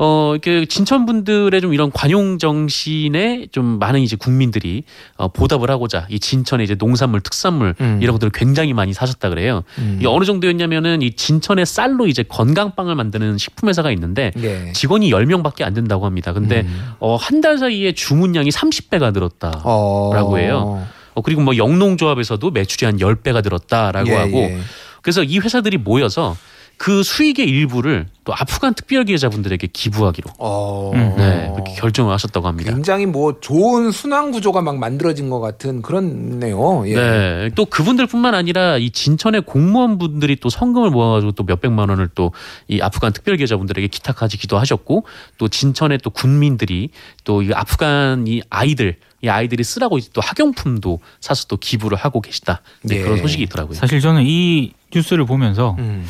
어 0.02 0.30
이렇게 0.32 0.64
진천 0.64 1.04
분들의 1.04 1.60
좀 1.60 1.74
이런 1.74 1.90
관용 1.92 2.38
정신에 2.38 3.48
좀 3.52 3.78
많은 3.78 4.00
이제 4.00 4.16
국민들이 4.16 4.84
어, 5.16 5.28
보답을 5.28 5.70
하고자 5.70 6.06
이 6.08 6.18
진천의 6.18 6.64
이제 6.64 6.74
농산물, 6.74 7.20
특산물 7.20 7.74
음. 7.82 7.98
이런 8.00 8.14
것들을 8.14 8.30
굉장히 8.32 8.72
많이 8.72 8.94
사셨다 8.94 9.28
그래요. 9.28 9.62
음. 9.78 9.96
이게 9.98 10.08
어느 10.08 10.24
정도였냐면은 10.24 11.02
이 11.02 11.12
진천의 11.12 11.66
쌀로 11.66 12.06
이제 12.06 12.22
건강빵을 12.22 12.94
만드는 12.94 13.36
식품 13.36 13.68
회사가 13.68 13.90
있는데 13.92 14.32
예. 14.38 14.72
직원이 14.72 15.10
10명밖에 15.10 15.64
안 15.64 15.74
된다고 15.74 16.06
합니다. 16.06 16.32
근데 16.32 16.62
음. 16.62 16.92
어, 17.00 17.16
한 17.16 17.40
달 17.40 17.56
사이에 17.56 17.92
주문량이 17.92 18.50
30배가 18.50 19.14
늘었다. 19.14 19.62
어. 19.64 20.10
라고 20.14 20.38
해요. 20.38 20.86
어, 21.14 21.22
그리고 21.22 21.40
뭐 21.40 21.56
영농조합에서도 21.56 22.50
매출이 22.50 22.84
한 22.86 22.98
10배가 22.98 23.42
늘었다라고 23.42 24.10
예, 24.10 24.14
하고 24.14 24.36
예. 24.38 24.58
그래서 25.02 25.22
이 25.22 25.38
회사들이 25.38 25.78
모여서 25.78 26.36
그 26.80 27.02
수익의 27.02 27.46
일부를 27.46 28.06
또 28.24 28.32
아프간 28.32 28.72
특별기회자분들에게 28.72 29.66
기부하기로 29.70 30.30
어. 30.38 30.92
음. 30.94 31.14
네, 31.18 31.50
그렇게 31.52 31.74
결정을 31.74 32.10
하셨다고 32.14 32.48
합니다. 32.48 32.72
굉장히 32.72 33.04
뭐 33.04 33.38
좋은 33.38 33.90
순환 33.90 34.30
구조가 34.32 34.62
막 34.62 34.78
만들어진 34.78 35.28
것 35.28 35.40
같은 35.40 35.82
그런네요. 35.82 36.88
예. 36.88 36.94
네. 36.94 37.50
또 37.54 37.66
그분들뿐만 37.66 38.34
아니라 38.34 38.78
이 38.78 38.88
진천의 38.88 39.42
공무원분들이 39.42 40.36
또 40.36 40.48
성금을 40.48 40.88
모아가지고 40.88 41.32
또 41.32 41.42
몇백만 41.44 41.90
원을 41.90 42.08
또 42.14 42.32
이 42.66 42.80
아프간 42.80 43.12
특별계좌분들에게 43.12 43.86
기탁하시기도 43.88 44.58
하셨고 44.58 45.04
또 45.36 45.48
진천의 45.48 45.98
또 45.98 46.08
군민들이 46.08 46.88
또 47.24 47.42
이 47.42 47.50
아프간 47.52 48.26
이 48.26 48.40
아이들 48.48 48.96
이 49.22 49.28
아이들이 49.28 49.64
쓰라고 49.64 49.98
이제 49.98 50.08
또 50.14 50.22
학용품도 50.22 51.00
사서 51.20 51.46
또 51.48 51.58
기부를 51.58 51.98
하고 51.98 52.22
계시다. 52.22 52.62
네, 52.84 52.96
예. 52.96 53.02
그런 53.02 53.18
소식이 53.18 53.42
있더라고요. 53.42 53.74
사실 53.74 54.00
저는 54.00 54.22
이 54.24 54.72
뉴스를 54.94 55.26
보면서 55.26 55.76
음. 55.78 56.06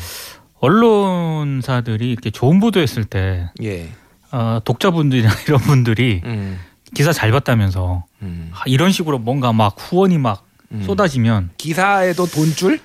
언론사들이 0.61 2.11
이렇게 2.11 2.29
좋은 2.29 2.59
보도했을 2.59 3.03
때 3.03 3.49
예. 3.61 3.89
어, 4.31 4.59
독자분들이나 4.63 5.29
이런 5.47 5.59
분들이 5.59 6.21
음. 6.23 6.59
기사 6.93 7.11
잘 7.11 7.31
봤다면서 7.31 8.05
음. 8.21 8.51
아, 8.53 8.61
이런 8.65 8.91
식으로 8.91 9.17
뭔가 9.19 9.51
막 9.51 9.75
후원이 9.77 10.17
막 10.17 10.45
음. 10.71 10.83
쏟아지면 10.83 11.49
기사에도 11.57 12.25
돈줄 12.25 12.79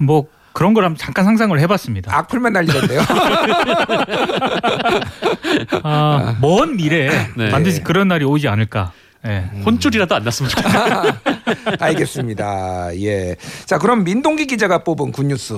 뭐 0.00 0.26
그런 0.52 0.72
걸 0.72 0.84
한번 0.84 0.96
잠깐 0.96 1.24
상상을 1.24 1.58
해봤습니다. 1.60 2.16
악플만 2.16 2.52
날리던데요. 2.52 3.00
아, 5.82 6.36
먼 6.40 6.76
미래에 6.76 7.10
네. 7.36 7.50
반드시 7.50 7.82
그런 7.82 8.08
날이 8.08 8.24
오지 8.24 8.48
않을까. 8.48 8.92
예. 9.26 9.44
혼줄이라도 9.64 10.14
안 10.14 10.22
났으면 10.24 10.50
좋겠다. 10.50 11.20
알겠습니다. 11.80 12.90
예. 13.00 13.36
자, 13.64 13.78
그럼 13.78 14.04
민동기 14.04 14.46
기자가 14.46 14.84
뽑은 14.84 15.12
굿뉴스 15.12 15.54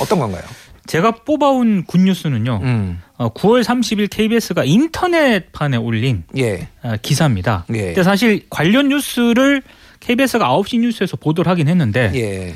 어떤 0.00 0.18
건가요? 0.18 0.42
제가 0.86 1.12
뽑아온 1.24 1.84
굿뉴스는요. 1.84 2.60
음. 2.62 3.00
어, 3.16 3.32
9월 3.32 3.62
30일 3.62 4.08
KBS가 4.10 4.64
인터넷판에 4.64 5.76
올린 5.76 6.24
예. 6.36 6.68
어, 6.82 6.94
기사입니다. 7.00 7.66
예. 7.74 7.86
근데 7.86 8.02
사실 8.02 8.42
관련 8.50 8.88
뉴스를 8.88 9.62
KBS가 10.00 10.48
9시 10.48 10.80
뉴스에서 10.80 11.16
보도를 11.16 11.50
하긴 11.50 11.68
했는데 11.68 12.10
예. 12.14 12.54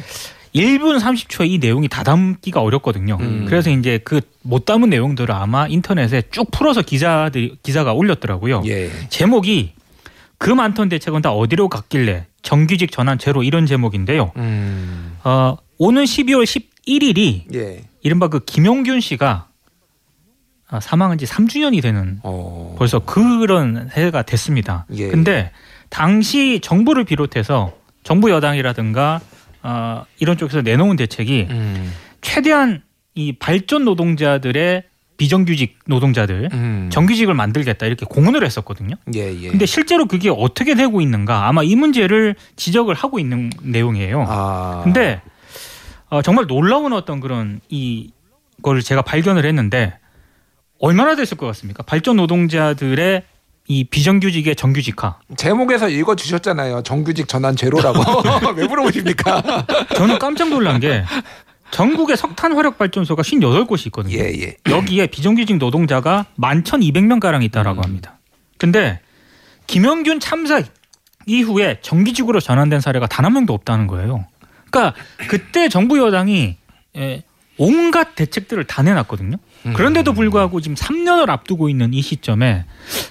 1분 0.54 0.98
30초에 0.98 1.50
이 1.50 1.58
내용이 1.58 1.86
다 1.88 2.02
담기가 2.02 2.62
어렵거든요. 2.62 3.18
음. 3.20 3.44
그래서 3.46 3.70
이제 3.70 3.98
그 3.98 4.20
못 4.46 4.64
담은 4.64 4.90
내용들을 4.90 5.34
아마 5.34 5.66
인터넷에 5.66 6.22
쭉 6.30 6.50
풀어서 6.52 6.82
기자들이 6.82 7.56
기사가 7.62 7.92
올렸더라고요. 7.92 8.62
예. 8.66 8.90
제목이 9.08 9.72
그 10.38 10.50
많던 10.50 10.88
대책은 10.88 11.22
다 11.22 11.32
어디로 11.32 11.68
갔길래 11.68 12.26
정규직 12.42 12.92
전환 12.92 13.18
제로 13.18 13.42
이런 13.42 13.66
제목인데요. 13.66 14.32
음. 14.36 15.16
어, 15.24 15.56
오는 15.78 16.04
12월 16.04 16.44
11일이 16.44 17.54
예. 17.54 17.84
이른바 18.02 18.28
그 18.28 18.40
김용균 18.44 19.00
씨가 19.00 19.48
아, 20.68 20.80
사망한 20.80 21.18
지 21.18 21.26
3주년이 21.26 21.80
되는 21.80 22.18
어. 22.22 22.74
벌써 22.78 22.98
그런 22.98 23.88
해가 23.92 24.22
됐습니다. 24.22 24.86
예. 24.92 25.08
근데 25.08 25.50
당시 25.88 26.60
정부를 26.60 27.04
비롯해서 27.04 27.72
정부 28.02 28.30
여당이라든가 28.30 29.20
어, 29.62 30.04
이런 30.18 30.36
쪽에서 30.36 30.62
내놓은 30.62 30.96
대책이 30.96 31.48
음. 31.50 31.92
최대한 32.20 32.82
이 33.14 33.32
발전 33.32 33.84
노동자들의 33.84 34.84
비정규직 35.16 35.78
노동자들 35.86 36.50
음. 36.52 36.90
정규직을 36.92 37.34
만들겠다 37.34 37.86
이렇게 37.86 38.06
공언을 38.06 38.44
했었거든요. 38.44 38.96
예, 39.14 39.34
예. 39.34 39.48
근데 39.48 39.66
실제로 39.66 40.06
그게 40.06 40.30
어떻게 40.30 40.74
되고 40.74 41.00
있는가 41.00 41.48
아마 41.48 41.62
이 41.62 41.74
문제를 41.74 42.34
지적을 42.56 42.94
하고 42.94 43.18
있는 43.18 43.50
내용이에요. 43.62 44.24
아. 44.28 44.80
근데 44.84 45.20
어, 46.08 46.22
정말 46.22 46.46
놀라운 46.46 46.92
어떤 46.92 47.20
그런 47.20 47.60
이걸 47.68 48.82
제가 48.82 49.02
발견을 49.02 49.44
했는데 49.44 49.98
얼마나 50.78 51.16
됐을 51.16 51.36
것 51.36 51.46
같습니까? 51.46 51.82
발전 51.82 52.16
노동자들의 52.16 53.22
이 53.68 53.84
비정규직의 53.84 54.54
정규직화. 54.54 55.18
제목에서 55.36 55.88
읽어 55.88 56.14
주셨잖아요. 56.14 56.82
정규직 56.82 57.26
전환 57.26 57.56
제로라고. 57.56 57.98
왜 58.54 58.66
물어보십니까? 58.66 59.66
저는 59.96 60.18
깜짝 60.18 60.48
놀란 60.50 60.78
게 60.78 61.04
전국에 61.70 62.16
석탄 62.16 62.52
화력 62.54 62.78
발전소가 62.78 63.22
58곳이 63.22 63.86
있거든요. 63.86 64.16
예, 64.16 64.32
예. 64.40 64.56
여기에 64.70 65.08
비정규직 65.08 65.56
노동자가 65.58 66.26
11,200명 66.38 67.20
가량 67.20 67.42
있다라고 67.42 67.80
음. 67.80 67.84
합니다. 67.84 68.18
근데 68.58 69.00
김영균 69.66 70.20
참사 70.20 70.62
이후에 71.26 71.78
정규직으로 71.82 72.40
전환된 72.40 72.80
사례가 72.80 73.06
단 73.08 73.24
한 73.26 73.32
명도 73.32 73.52
없다는 73.52 73.88
거예요. 73.88 74.26
그러니까 74.70 74.94
그때 75.28 75.68
정부 75.68 75.98
여당이 75.98 76.56
에, 76.96 77.22
온갖 77.58 78.14
대책들을 78.14 78.64
다 78.64 78.82
내놨거든요. 78.82 79.36
음. 79.66 79.72
그런데도 79.72 80.12
불구하고 80.12 80.60
지금 80.60 80.76
3년을 80.76 81.28
앞두고 81.30 81.68
있는 81.68 81.92
이 81.94 82.02
시점에 82.02 82.64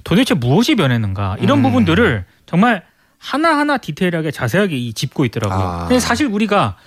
도대체 0.06 0.34
무엇이 0.34 0.76
변했는가 0.76 1.38
이런 1.42 1.60
음. 1.60 1.64
부분들을 1.64 2.26
정말 2.46 2.84
하나하나 3.18 3.78
디테일하게 3.78 4.32
자세하게 4.32 4.78
이 4.78 4.94
짚고 4.94 5.26
있더라고요. 5.26 5.90
아. 5.92 6.00
사실 6.00 6.28
우리가 6.28 6.78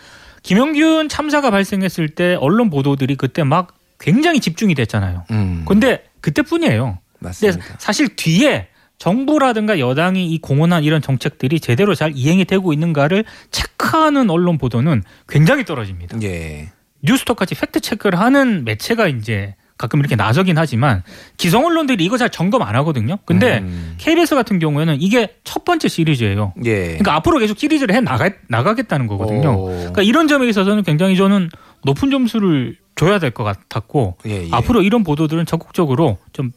김영균 0.43 1.09
참사가 1.09 1.51
발생했을 1.51 2.09
때 2.09 2.35
언론 2.41 2.71
보도들이 2.71 3.17
그때 3.17 3.45
막 3.45 3.75
굉장히 4.01 4.41
집중이 4.41 4.75
됐잖아요. 4.75 5.25
음. 5.31 5.65
근데 5.67 6.05
그때뿐이에요. 6.21 6.99
근데 7.19 7.29
맞습니다. 7.29 7.65
사실 7.79 8.15
뒤에 8.17 8.69
정부라든가 8.99 9.79
여당이 9.79 10.31
이 10.31 10.39
공언한 10.39 10.85
이런 10.85 11.01
정책들이 11.01 11.61
제대로 11.61 11.95
잘 11.95 12.13
이행이 12.15 12.45
되고 12.45 12.73
있는가를 12.73 13.25
체크하는 13.51 14.29
언론 14.31 14.59
보도는 14.59 15.03
굉장히 15.29 15.65
떨어집니다. 15.65 16.21
예. 16.23 16.71
뉴스톡같이 17.03 17.55
팩트 17.55 17.81
체크를 17.81 18.19
하는 18.19 18.65
매체가 18.65 19.07
이제 19.09 19.55
가끔 19.79 20.01
이렇게 20.01 20.17
나서긴 20.17 20.59
하지만 20.59 21.03
기성 21.37 21.65
언론들이 21.65 22.05
이거 22.05 22.19
잘 22.19 22.29
점검 22.31 22.63
안 22.63 22.75
하거든요. 22.77 23.17
근데 23.25 23.59
음. 23.61 23.95
KBS 23.99 24.35
같은 24.35 24.59
경우에는 24.59 25.01
이게 25.01 25.37
첫 25.45 25.65
번째 25.65 25.89
시리즈예요. 25.89 26.53
예. 26.65 26.83
그러니까 26.89 27.15
앞으로 27.15 27.39
계속 27.39 27.59
시리즈를 27.59 27.95
해 27.95 28.01
나가 28.01 28.29
나가겠다는 28.49 29.07
거거든요. 29.07 29.51
오. 29.55 29.67
그러니까 29.69 30.03
이런 30.03 30.27
점에 30.29 30.49
있어서는 30.49 30.83
굉장히 30.83 31.17
저는 31.17 31.49
높은 31.85 32.11
점수를 32.11 32.77
줘야 32.97 33.21
될 33.21 33.31
것 33.31 33.45
같았고 33.45 34.17
예, 34.27 34.45
예. 34.45 34.49
앞으로 34.51 34.83
이런 34.83 35.05
보도들은 35.05 35.47
적극적으로 35.47 36.19
좀이 36.33 36.51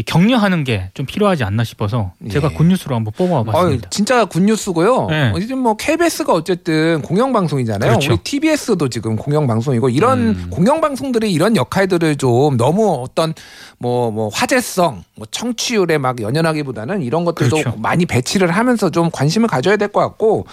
격려하는 0.00 0.64
게 0.64 0.90
좀 0.94 1.04
필요하지 1.04 1.44
않나 1.44 1.64
싶어서 1.64 2.12
제가 2.30 2.48
예. 2.50 2.54
굿뉴스로 2.56 2.94
한번 2.96 3.12
뽑아봤습니다. 3.16 3.90
진짜 3.90 4.24
굿뉴스고요. 4.24 5.06
네. 5.10 5.32
어, 5.34 5.38
이제 5.38 5.54
뭐 5.54 5.76
KBS가 5.76 6.32
어쨌든 6.32 7.02
공영방송이잖아요. 7.02 7.90
그렇죠. 7.90 8.12
우리 8.12 8.18
TBS도 8.22 8.88
지금 8.88 9.16
공영방송이고 9.16 9.90
이런 9.90 10.18
음. 10.20 10.46
공영방송들이 10.50 11.30
이런 11.30 11.56
역할들을 11.56 12.16
좀 12.16 12.56
너무 12.56 13.02
어떤 13.06 13.34
뭐, 13.78 14.10
뭐 14.10 14.28
화제성, 14.32 15.02
뭐 15.16 15.26
청취율에 15.30 15.98
막 15.98 16.20
연연하기보다는 16.22 17.02
이런 17.02 17.24
것들도 17.24 17.56
그렇죠. 17.56 17.76
많이 17.78 18.06
배치를 18.06 18.50
하면서 18.50 18.90
좀 18.90 19.10
관심을 19.10 19.48
가져야 19.48 19.76
될 19.76 19.88
것 19.88 20.00
같고 20.00 20.46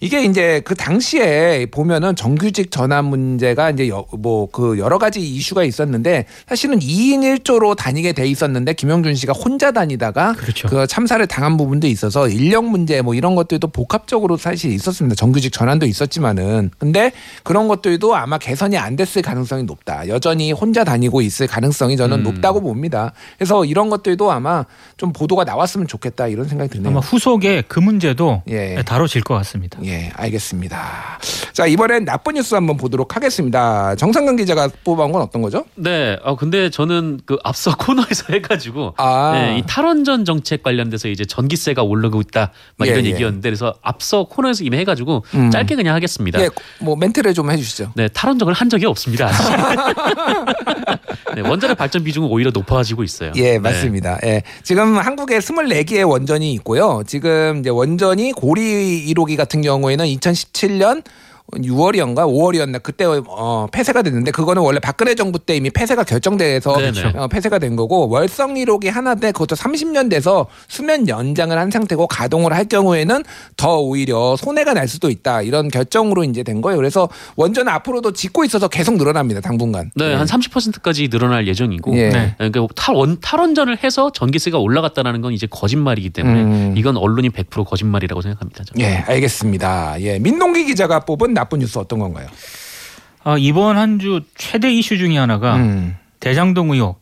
이게 0.00 0.24
이제 0.24 0.62
그 0.64 0.74
당시에 0.74 1.66
보면은 1.70 2.16
정규직 2.16 2.70
전환 2.70 3.04
문제가 3.06 3.70
이제 3.70 3.90
뭐 4.18 4.46
그 4.52 4.78
여러 4.78 4.96
가지 4.98 5.20
이슈가 5.20 5.64
있었는데 5.64 6.26
사실은 6.46 6.78
2인 6.78 7.20
1조로 7.40 7.76
다니게 7.76 8.12
돼 8.12 8.26
있었는데 8.26 8.72
김영준 8.86 9.16
씨가 9.16 9.32
혼자 9.32 9.72
다니다가 9.72 10.34
그렇죠. 10.34 10.68
그 10.68 10.86
참사를 10.86 11.24
당한 11.26 11.56
부분도 11.56 11.88
있어서 11.88 12.28
인력 12.28 12.64
문제 12.66 13.02
뭐 13.02 13.14
이런 13.14 13.34
것들도 13.34 13.66
복합적으로 13.68 14.36
사실 14.36 14.70
있었습니다. 14.72 15.16
정규직 15.16 15.52
전환도 15.52 15.86
있었지만은 15.86 16.70
근데 16.78 17.10
그런 17.42 17.66
것들도 17.66 18.14
아마 18.14 18.38
개선이 18.38 18.78
안 18.78 18.94
됐을 18.94 19.22
가능성이 19.22 19.64
높다. 19.64 20.06
여전히 20.06 20.52
혼자 20.52 20.84
다니고 20.84 21.20
있을 21.20 21.48
가능성이 21.48 21.96
저는 21.96 22.20
음. 22.20 22.22
높다고 22.22 22.60
봅니다. 22.60 23.12
그래서 23.36 23.64
이런 23.64 23.90
것들도 23.90 24.30
아마 24.30 24.64
좀 24.96 25.12
보도가 25.12 25.42
나왔으면 25.42 25.88
좋겠다 25.88 26.28
이런 26.28 26.46
생각이 26.46 26.70
드네요. 26.70 26.90
아마 26.90 27.00
후속에 27.00 27.64
그 27.66 27.80
문제도 27.80 28.42
예. 28.48 28.82
다뤄질 28.86 29.22
것 29.22 29.34
같습니다. 29.34 29.80
예, 29.84 30.12
알겠습니다. 30.14 31.18
자, 31.52 31.66
이번엔 31.66 32.04
나쁜 32.04 32.34
뉴스 32.34 32.54
한번 32.54 32.76
보도록 32.76 33.16
하겠습니다. 33.16 33.96
정상근 33.96 34.36
기자가 34.36 34.68
뽑아온 34.84 35.10
건 35.10 35.22
어떤 35.22 35.42
거죠? 35.42 35.64
네. 35.74 36.16
어 36.22 36.36
근데 36.36 36.70
저는 36.70 37.20
그 37.26 37.36
앞서 37.42 37.74
코너에서 37.76 38.32
해가지고 38.32 38.75
해 38.75 38.75
가지고 38.76 38.94
아. 38.98 39.32
네, 39.34 39.58
이 39.58 39.62
탈원전 39.66 40.26
정책 40.26 40.62
관련돼서 40.62 41.08
이제 41.08 41.24
전기세가 41.24 41.82
올라가고 41.82 42.20
있다 42.20 42.52
막 42.76 42.86
예, 42.86 42.92
이런 42.92 43.06
예. 43.06 43.10
얘기였는데 43.10 43.48
그래서 43.48 43.74
앞서 43.82 44.24
코너에서 44.24 44.62
이미 44.62 44.76
해가지고 44.76 45.24
음. 45.34 45.50
짧게 45.50 45.74
그냥 45.74 45.94
하겠습니다. 45.94 46.40
예, 46.40 46.50
뭐 46.80 46.94
멘트를 46.94 47.34
좀 47.34 47.50
해주시죠. 47.50 47.92
네, 47.94 48.08
탈원전을 48.08 48.52
한 48.52 48.68
적이 48.68 48.86
없습니다. 48.86 49.30
네, 51.34 51.40
원자력 51.40 51.78
발전 51.78 52.04
비중은 52.04 52.28
오히려 52.28 52.50
높아지고 52.52 53.02
있어요. 53.02 53.32
예, 53.36 53.52
네. 53.52 53.58
맞습니다. 53.58 54.18
예. 54.24 54.42
지금 54.62 54.98
한국에 54.98 55.38
24개의 55.38 56.08
원전이 56.08 56.52
있고요. 56.54 57.02
지금 57.06 57.60
이제 57.60 57.70
원전이 57.70 58.32
고리 58.32 59.06
1호기 59.12 59.36
같은 59.36 59.62
경우에는 59.62 60.04
2017년 60.04 61.02
6월이었가 61.52 62.26
5월이었나 62.26 62.82
그때 62.82 63.04
어, 63.04 63.68
폐쇄가 63.70 64.02
됐는데 64.02 64.32
그거는 64.32 64.62
원래 64.62 64.80
박근혜 64.80 65.14
정부 65.14 65.38
때 65.38 65.56
이미 65.56 65.70
폐쇄가 65.70 66.02
결정돼서 66.02 66.76
네네. 66.76 67.12
어, 67.14 67.28
폐쇄가 67.28 67.58
된 67.58 67.76
거고 67.76 68.08
월성 68.08 68.54
1호기 68.54 68.90
하나인데 68.90 69.32
그것도 69.32 69.54
30년 69.54 70.10
돼서 70.10 70.46
수면 70.68 71.08
연장을 71.08 71.56
한 71.56 71.70
상태고 71.70 72.08
가동을 72.08 72.52
할 72.52 72.64
경우에는 72.64 73.22
더 73.56 73.78
오히려 73.78 74.36
손해가 74.36 74.74
날 74.74 74.88
수도 74.88 75.08
있다 75.08 75.42
이런 75.42 75.68
결정으로 75.68 76.24
이제 76.24 76.42
된 76.42 76.60
거예요. 76.60 76.76
그래서 76.76 77.08
원전은 77.36 77.72
앞으로도 77.72 78.12
짓고 78.12 78.44
있어서 78.44 78.66
계속 78.68 78.96
늘어납니다 78.96 79.40
당분간. 79.40 79.92
네, 79.94 80.14
한 80.14 80.26
30%까지 80.26 81.08
늘어날 81.08 81.46
예정이고 81.46 81.96
예. 81.96 82.08
네. 82.08 82.34
그러니까 82.38 82.66
탈원 82.74 83.18
탈원전을 83.20 83.84
해서 83.84 84.10
전기세가 84.10 84.58
올라갔다는 84.58 85.20
건 85.20 85.32
이제 85.32 85.46
거짓말이기 85.48 86.10
때문에 86.10 86.42
음. 86.42 86.74
이건 86.76 86.96
언론이 86.96 87.30
100% 87.30 87.64
거짓말이라고 87.66 88.20
생각합니다. 88.20 88.64
저는. 88.64 88.84
예, 88.84 88.96
알겠습니다. 89.06 90.00
예, 90.00 90.18
민동기 90.18 90.64
기자가 90.64 91.00
뽑은 91.00 91.35
나쁜 91.36 91.58
뉴스 91.60 91.78
어떤 91.78 91.98
건가요? 91.98 92.26
아, 93.22 93.36
이번 93.38 93.76
한 93.76 93.98
주 93.98 94.20
최대 94.36 94.72
이슈 94.72 94.96
중에 94.98 95.16
하나가 95.18 95.56
음. 95.56 95.96
대장동 96.20 96.70
의혹, 96.72 97.00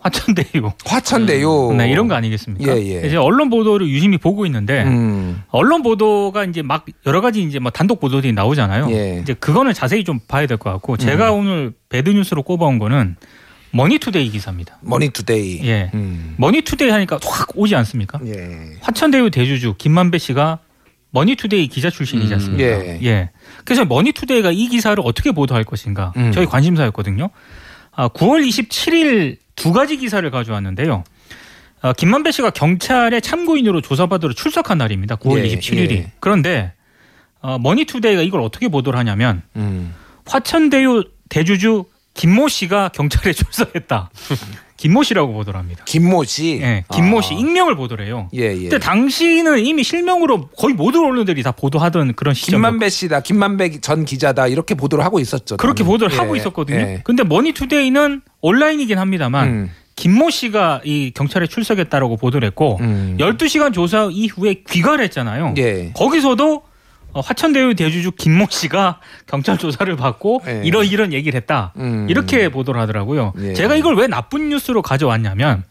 화천대 0.00 0.44
의혹. 0.54 0.76
화천대요. 0.84 1.72
네, 1.74 1.90
이런 1.90 2.08
거 2.08 2.14
아니겠습니까? 2.14 2.76
예, 2.76 3.02
예. 3.02 3.06
이제 3.06 3.16
언론 3.16 3.50
보도를 3.50 3.88
유심히 3.88 4.18
보고 4.18 4.46
있는데 4.46 4.82
음. 4.84 5.42
언론 5.48 5.82
보도가 5.82 6.44
이제 6.44 6.62
막 6.62 6.84
여러 7.06 7.20
가지 7.20 7.42
이제 7.42 7.58
뭐 7.58 7.70
단독 7.70 8.00
보도들이 8.00 8.32
나오잖아요. 8.32 8.90
예. 8.90 9.16
음. 9.18 9.22
이제 9.22 9.34
그거는 9.34 9.72
자세히 9.72 10.04
좀 10.04 10.18
봐야 10.28 10.46
될 10.46 10.56
것 10.58 10.70
같고 10.72 10.96
제가 10.96 11.32
오늘 11.32 11.72
배드 11.88 12.10
뉴스로 12.10 12.42
꼽아온 12.42 12.78
거는 12.78 13.16
머니투데이 13.72 14.30
기사입니다. 14.30 14.78
머니투데이. 14.80 15.60
예. 15.64 15.90
음. 15.94 16.34
머니투데이 16.38 16.90
하니까 16.90 17.18
확 17.22 17.50
오지 17.54 17.76
않습니까? 17.76 18.18
예. 18.26 18.76
화천대유 18.80 19.30
대주주 19.30 19.74
김만배 19.78 20.18
씨가 20.18 20.58
머니투데이 21.12 21.68
기자 21.68 21.90
출신이지 21.90 22.32
음, 22.32 22.34
않습니까? 22.34 22.64
예. 22.64 22.98
예. 23.02 23.30
그래서 23.64 23.84
머니투데이가 23.84 24.52
이 24.52 24.68
기사를 24.68 25.00
어떻게 25.04 25.32
보도할 25.32 25.64
것인가 25.64 26.12
음. 26.16 26.32
저희 26.32 26.46
관심사였거든요. 26.46 27.30
아, 27.92 28.08
9월 28.08 28.46
27일 28.46 29.38
두 29.56 29.72
가지 29.72 29.96
기사를 29.96 30.28
가져왔는데요. 30.30 31.04
아, 31.82 31.92
김만배 31.92 32.30
씨가 32.30 32.50
경찰의 32.50 33.22
참고인으로 33.22 33.80
조사받으러 33.80 34.32
출석한 34.34 34.78
날입니다. 34.78 35.16
9월 35.16 35.44
예, 35.44 35.56
27일이. 35.56 35.90
예. 35.92 36.12
그런데 36.20 36.72
어, 37.40 37.58
머니투데이가 37.58 38.22
이걸 38.22 38.40
어떻게 38.42 38.68
보도를 38.68 38.98
하냐면 38.98 39.42
음. 39.56 39.94
화천대유 40.26 41.04
대주주 41.28 41.84
김모 42.14 42.48
씨가 42.48 42.90
경찰에 42.90 43.32
출석했다. 43.34 44.10
김모 44.80 45.02
씨라고 45.02 45.34
보도를 45.34 45.60
합니다. 45.60 45.84
김모 45.84 46.24
씨. 46.24 46.58
예, 46.62 46.84
김모 46.90 47.18
아. 47.18 47.20
씨 47.20 47.34
익명을 47.34 47.76
보도를 47.76 48.06
해요. 48.06 48.30
예, 48.34 48.44
예. 48.56 48.60
근데 48.60 48.78
당시는 48.78 49.58
이미 49.58 49.82
실명으로 49.82 50.46
거의 50.56 50.72
모든 50.72 51.04
언론들이 51.04 51.42
다 51.42 51.52
보도하던 51.52 52.14
그런 52.14 52.32
시점. 52.32 52.52
김만배 52.52 52.88
씨다. 52.88 53.20
김만배 53.20 53.80
전 53.82 54.06
기자다. 54.06 54.46
이렇게 54.46 54.74
보도를 54.74 55.04
하고 55.04 55.20
있었죠. 55.20 55.58
그렇게 55.58 55.84
저는. 55.84 55.92
보도를 55.92 56.14
예, 56.14 56.16
하고 56.18 56.34
있었거든요. 56.34 56.78
예. 56.78 57.00
근데 57.04 57.24
머니투데이는 57.24 58.22
온라인이긴 58.40 58.96
합니다만 58.98 59.48
음. 59.48 59.70
김모 59.96 60.30
씨가 60.30 60.80
이 60.84 61.12
경찰에 61.14 61.46
출석했다라고 61.46 62.16
보도를 62.16 62.46
했고 62.46 62.78
음. 62.80 63.18
12시간 63.20 63.74
조사 63.74 64.08
이후에 64.10 64.62
귀가를 64.66 65.04
했잖아요. 65.04 65.56
예. 65.58 65.92
거기서도 65.94 66.54
어, 66.54 66.69
화천대유 67.14 67.74
대주주 67.74 68.12
김모 68.12 68.46
씨가 68.50 69.00
경찰 69.26 69.58
조사를 69.58 69.94
받고 69.96 70.42
예. 70.46 70.62
이런 70.64 70.86
이런 70.86 71.12
얘기를 71.12 71.36
했다. 71.36 71.72
음. 71.76 72.06
이렇게 72.08 72.48
보도를 72.48 72.80
하더라고요. 72.80 73.32
예. 73.40 73.54
제가 73.54 73.76
이걸 73.76 73.96
왜 73.96 74.06
나쁜 74.06 74.48
뉴스로 74.48 74.82
가져왔냐면 74.82 75.64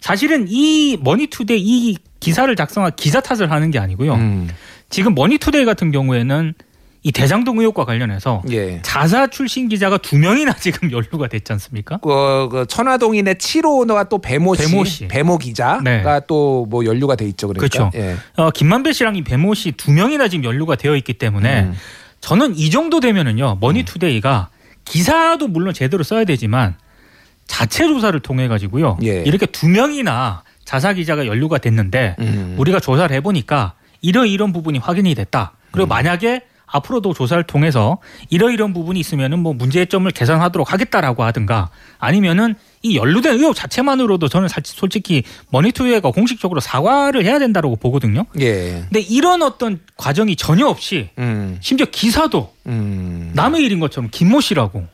사실은 0.00 0.46
이 0.48 0.98
머니투데이 1.00 1.60
이 1.60 1.96
기사를 2.20 2.54
작성한 2.54 2.92
기자 2.96 3.20
탓을 3.20 3.50
하는 3.50 3.70
게 3.70 3.78
아니고요. 3.78 4.14
음. 4.14 4.48
지금 4.90 5.14
머니투데이 5.14 5.64
같은 5.64 5.90
경우에는 5.90 6.54
이 7.06 7.12
대장동 7.12 7.58
의혹과 7.58 7.84
관련해서 7.84 8.42
예. 8.50 8.80
자사 8.82 9.26
출신 9.26 9.68
기자가 9.68 9.98
두 9.98 10.16
명이나 10.18 10.54
지금 10.58 10.90
연루가 10.90 11.28
됐지 11.28 11.52
않습니까? 11.52 11.98
그, 11.98 12.48
그 12.50 12.66
천화동인의 12.66 13.34
7호가 13.34 14.08
또 14.08 14.18
배모 14.18 14.54
씨, 14.54 14.62
배모 14.70 14.84
씨. 14.84 15.06
배모 15.08 15.36
기자가 15.38 15.82
네. 15.82 16.02
또 16.26 16.52
뭐 16.52 16.86
연루가 16.86 17.14
돼 17.14 17.26
있죠. 17.26 17.46
그러니까. 17.48 17.68
그렇죠. 17.68 17.90
예. 17.94 18.16
어, 18.36 18.50
김만배 18.50 18.94
씨랑 18.94 19.16
이 19.16 19.22
배모 19.22 19.52
씨 19.54 19.72
두 19.72 19.92
명이나 19.92 20.28
지금 20.28 20.44
연루가 20.44 20.76
되어 20.76 20.96
있기 20.96 21.12
때문에 21.14 21.64
음. 21.64 21.74
저는 22.20 22.56
이 22.56 22.70
정도 22.70 23.00
되면은요 23.00 23.58
머니투데이가 23.60 24.48
기사도 24.86 25.46
물론 25.48 25.74
제대로 25.74 26.02
써야 26.02 26.24
되지만 26.24 26.74
자체 27.46 27.86
조사를 27.86 28.18
통해 28.20 28.48
가지고요 28.48 28.96
예. 29.02 29.22
이렇게 29.26 29.44
두 29.44 29.68
명이나 29.68 30.42
자사 30.64 30.94
기자가 30.94 31.26
연루가 31.26 31.58
됐는데 31.58 32.16
음. 32.20 32.54
우리가 32.56 32.80
조사를 32.80 33.14
해보니까 33.16 33.74
이런 34.00 34.26
이런 34.26 34.54
부분이 34.54 34.78
확인이 34.78 35.14
됐다. 35.14 35.52
음. 35.54 35.68
그리고 35.72 35.86
만약에 35.88 36.42
앞으로도 36.78 37.14
조사를 37.14 37.42
통해서 37.44 37.98
이러이런 38.30 38.72
부분이 38.72 38.98
있으면은 38.98 39.38
뭐 39.38 39.52
문제점을 39.54 40.10
개선하도록 40.10 40.72
하겠다라고 40.72 41.22
하든가 41.24 41.70
아니면은 41.98 42.56
이 42.82 42.96
연루된 42.96 43.34
의혹 43.38 43.54
자체만으로도 43.54 44.28
저는 44.28 44.48
사- 44.48 44.60
솔직히 44.64 45.22
머니투데이가 45.50 46.10
공식적으로 46.10 46.60
사과를 46.60 47.24
해야 47.24 47.38
된다고 47.38 47.76
보거든요. 47.76 48.26
예. 48.40 48.82
근데 48.90 49.00
이런 49.00 49.42
어떤 49.42 49.78
과정이 49.96 50.34
전혀 50.36 50.66
없이 50.66 51.10
음. 51.18 51.58
심지어 51.60 51.86
기사도 51.86 52.52
음. 52.66 53.30
남의 53.34 53.62
일인 53.64 53.78
것처럼 53.80 54.10
김모 54.10 54.40
씨라고 54.40 54.84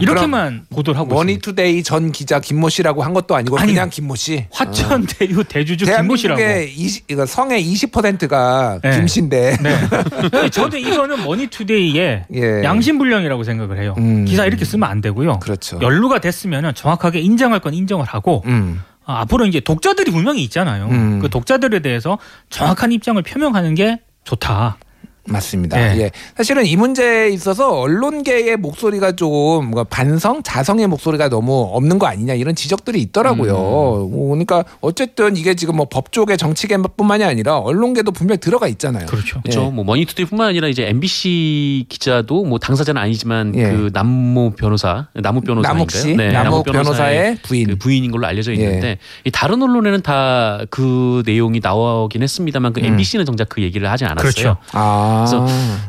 이렇게만 0.00 0.66
보도를 0.70 0.98
하고 0.98 1.08
있습니다. 1.08 1.14
머니투데이 1.14 1.82
전 1.82 2.12
기자 2.12 2.40
김모 2.40 2.68
씨라고 2.68 3.02
한 3.02 3.12
것도 3.14 3.34
아니고 3.34 3.58
아니요. 3.58 3.74
그냥 3.74 3.90
김모 3.90 4.16
씨. 4.16 4.46
화천 4.50 5.06
대유 5.06 5.44
대주주 5.44 5.84
김모 5.86 6.16
씨라고. 6.16 6.38
대한민국의 6.38 6.74
20, 6.76 7.10
이거 7.10 7.26
성이 7.26 7.64
20%가 7.64 8.80
네. 8.82 8.90
김 8.96 9.06
씨인데. 9.06 9.56
네. 9.62 10.50
저도 10.50 10.76
이거는 10.76 11.24
머니투데이의 11.24 12.24
예. 12.34 12.62
양심불량이라고 12.64 13.44
생각을 13.44 13.78
해요. 13.80 13.94
음. 13.98 14.24
기사 14.24 14.44
이렇게 14.46 14.64
쓰면 14.64 14.88
안 14.88 15.00
되고요. 15.00 15.38
그렇죠. 15.40 15.78
연루가 15.80 16.18
됐으면 16.18 16.74
정확하게 16.74 17.20
인정할 17.20 17.60
건 17.60 17.74
인정을 17.74 18.06
하고 18.06 18.42
음. 18.46 18.82
아, 19.06 19.20
앞으로 19.20 19.46
이제 19.46 19.60
독자들이 19.60 20.10
분명히 20.10 20.42
있잖아요. 20.44 20.86
음. 20.86 21.18
그 21.20 21.28
독자들에 21.28 21.80
대해서 21.80 22.18
정확한 22.50 22.92
입장을 22.92 23.22
표명하는 23.22 23.74
게 23.74 24.00
좋다. 24.24 24.78
맞습니다. 25.26 25.76
네. 25.76 26.00
예. 26.00 26.10
사실은 26.36 26.66
이 26.66 26.76
문제에 26.76 27.30
있어서 27.30 27.78
언론계의 27.80 28.56
목소리가 28.58 29.12
좀 29.12 29.30
뭔가 29.70 29.84
반성, 29.84 30.42
자성의 30.42 30.86
목소리가 30.88 31.28
너무 31.28 31.70
없는 31.72 31.98
거 31.98 32.06
아니냐 32.06 32.34
이런 32.34 32.54
지적들이 32.54 33.00
있더라고요. 33.02 33.52
음. 33.52 34.10
뭐 34.10 34.28
그러니까 34.30 34.64
어쨌든 34.80 35.36
이게 35.36 35.54
지금 35.54 35.76
뭐 35.76 35.86
법조계, 35.88 36.36
정치계뿐만이 36.36 37.24
아니라 37.24 37.58
언론계도 37.58 38.12
분명히 38.12 38.38
들어가 38.38 38.68
있잖아요. 38.68 39.06
그렇죠. 39.06 39.40
그렇죠. 39.42 39.70
뭐 39.70 39.84
머니투데이뿐만 39.84 40.48
아니라 40.48 40.68
이제 40.68 40.86
MBC 40.88 41.86
기자도 41.88 42.44
뭐 42.44 42.58
당사자는 42.58 43.00
아니지만 43.00 43.54
예. 43.56 43.70
그 43.70 43.90
남모 43.92 44.52
변호사, 44.56 45.08
남우 45.14 45.40
변호사인가요? 45.40 45.74
남욱 45.74 45.90
씨, 45.90 46.14
남욱 46.16 46.64
변호사의 46.64 47.38
부인. 47.42 47.68
그 47.68 47.76
부인인 47.76 48.10
걸로 48.10 48.26
알려져 48.26 48.52
예. 48.52 48.56
있는데 48.56 48.98
이 49.24 49.30
다른 49.30 49.62
언론에는 49.62 50.02
다 50.02 50.64
그 50.70 51.22
내용이 51.26 51.60
나오긴 51.62 52.22
했습니다만 52.22 52.72
그 52.72 52.80
음. 52.80 52.86
MBC는 52.86 53.24
정작 53.24 53.48
그 53.48 53.62
얘기를 53.62 53.90
하지 53.90 54.04
않았어요. 54.04 54.20
그렇죠. 54.22 54.56
아. 54.72 55.13
그래서 55.16 55.46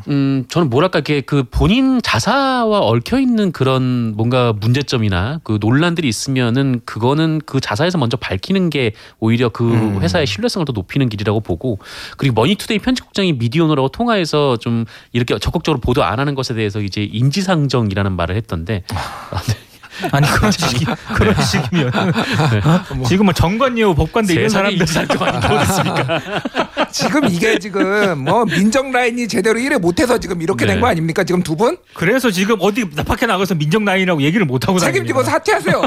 음, 0.08 0.46
저는 0.50 0.70
뭐랄까, 0.70 1.00
이게 1.00 1.22
그 1.22 1.44
본인 1.44 2.02
자사와 2.02 2.80
얽혀 2.80 3.20
있는 3.20 3.52
그런 3.52 4.14
뭔가 4.16 4.54
문제점이나 4.54 5.40
그 5.44 5.58
논란들이 5.60 6.08
있으면은 6.08 6.82
그거는 6.86 7.42
그 7.46 7.60
자사에서 7.60 7.98
먼저 7.98 8.18
밝히는 8.18 8.70
게 8.70 8.94
오히려 9.20 9.50
그 9.50 9.74
음. 9.74 10.02
회사의 10.02 10.26
신뢰성을 10.28 10.66
더 10.66 10.74
높이는 10.74 11.10
길이라고 11.10 11.42
보고 11.42 11.80
그리고 12.18 12.36
머니투데이 12.36 12.80
편집국장이 12.80 13.34
미디어오늘하고 13.34 13.90
통화해서 13.90 14.58
좀 14.58 14.86
이렇게 15.14 15.38
적극적으로 15.40 15.80
보도 15.80 16.04
안 16.04 16.20
하는 16.20 16.36
것에 16.36 16.54
대해서 16.54 16.80
이제 16.82 17.04
인지상정이라는 17.04 18.12
말을 18.16 18.36
했던데 18.36 18.84
아, 19.32 19.42
네. 19.42 19.65
아니 20.12 20.28
그런 20.28 20.52
식이 20.52 20.86
그런 21.16 21.36
식이면 21.42 21.92
지금 23.08 23.26
뭐 23.26 23.34
전관예우 23.34 23.96
법관대 23.96 24.34
이런 24.34 24.50
사람들 24.50 24.80
인지상정 24.80 25.22
아닌 25.24 25.40
거겠습니까? 25.42 26.22
지금 26.92 27.26
이게 27.30 27.60
지금 27.60 28.20
뭐 28.24 28.46
민정 28.46 28.92
라인이 28.92 29.28
제대로 29.28 29.60
일을 29.60 29.80
못해서 29.80 30.18
지금 30.18 30.42
이렇게 30.42 30.66
네. 30.66 30.74
된거 30.74 30.88
아닙니까? 30.88 31.24
지금 31.24 31.42
두 31.42 31.56
분 31.56 31.78
그래서 31.94 32.30
지금 32.32 32.58
어디 32.60 32.84
밖에 32.90 33.26
나가서 33.26 33.56
민정 33.56 33.86
라인이라고 33.86 34.22
얘기를 34.24 34.46
못 34.46 34.68
하고 34.68 34.78
책임지고. 34.78 35.24
사퇴하세요. 35.24 35.82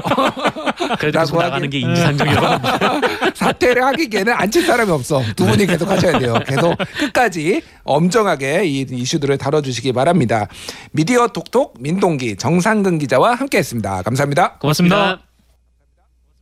그래도 0.98 1.18
계속 1.20 1.36
나가는. 1.38 1.68
게 1.68 1.80
인지상정이라고 1.80 2.46
합니다. 2.46 3.00
사퇴를 3.34 3.84
하기에는 3.84 4.32
앉힐 4.32 4.64
사람이 4.64 4.90
없어. 4.90 5.22
두 5.36 5.44
분이 5.44 5.66
계속 5.66 5.90
하셔야 5.90 6.18
돼요. 6.18 6.34
계속 6.46 6.74
끝까지 6.98 7.60
엄정하게 7.84 8.64
이 8.64 8.86
이슈들을 8.90 9.36
다뤄주시기 9.36 9.92
바랍니다. 9.92 10.46
미디어 10.92 11.26
톡톡 11.28 11.74
민동기 11.80 12.36
정상근 12.36 12.98
기자와 13.00 13.34
함께했습니다. 13.34 13.97
감사합니다. 14.02 14.58
고맙습니다. 14.58 14.96
고맙습니다. 14.96 15.27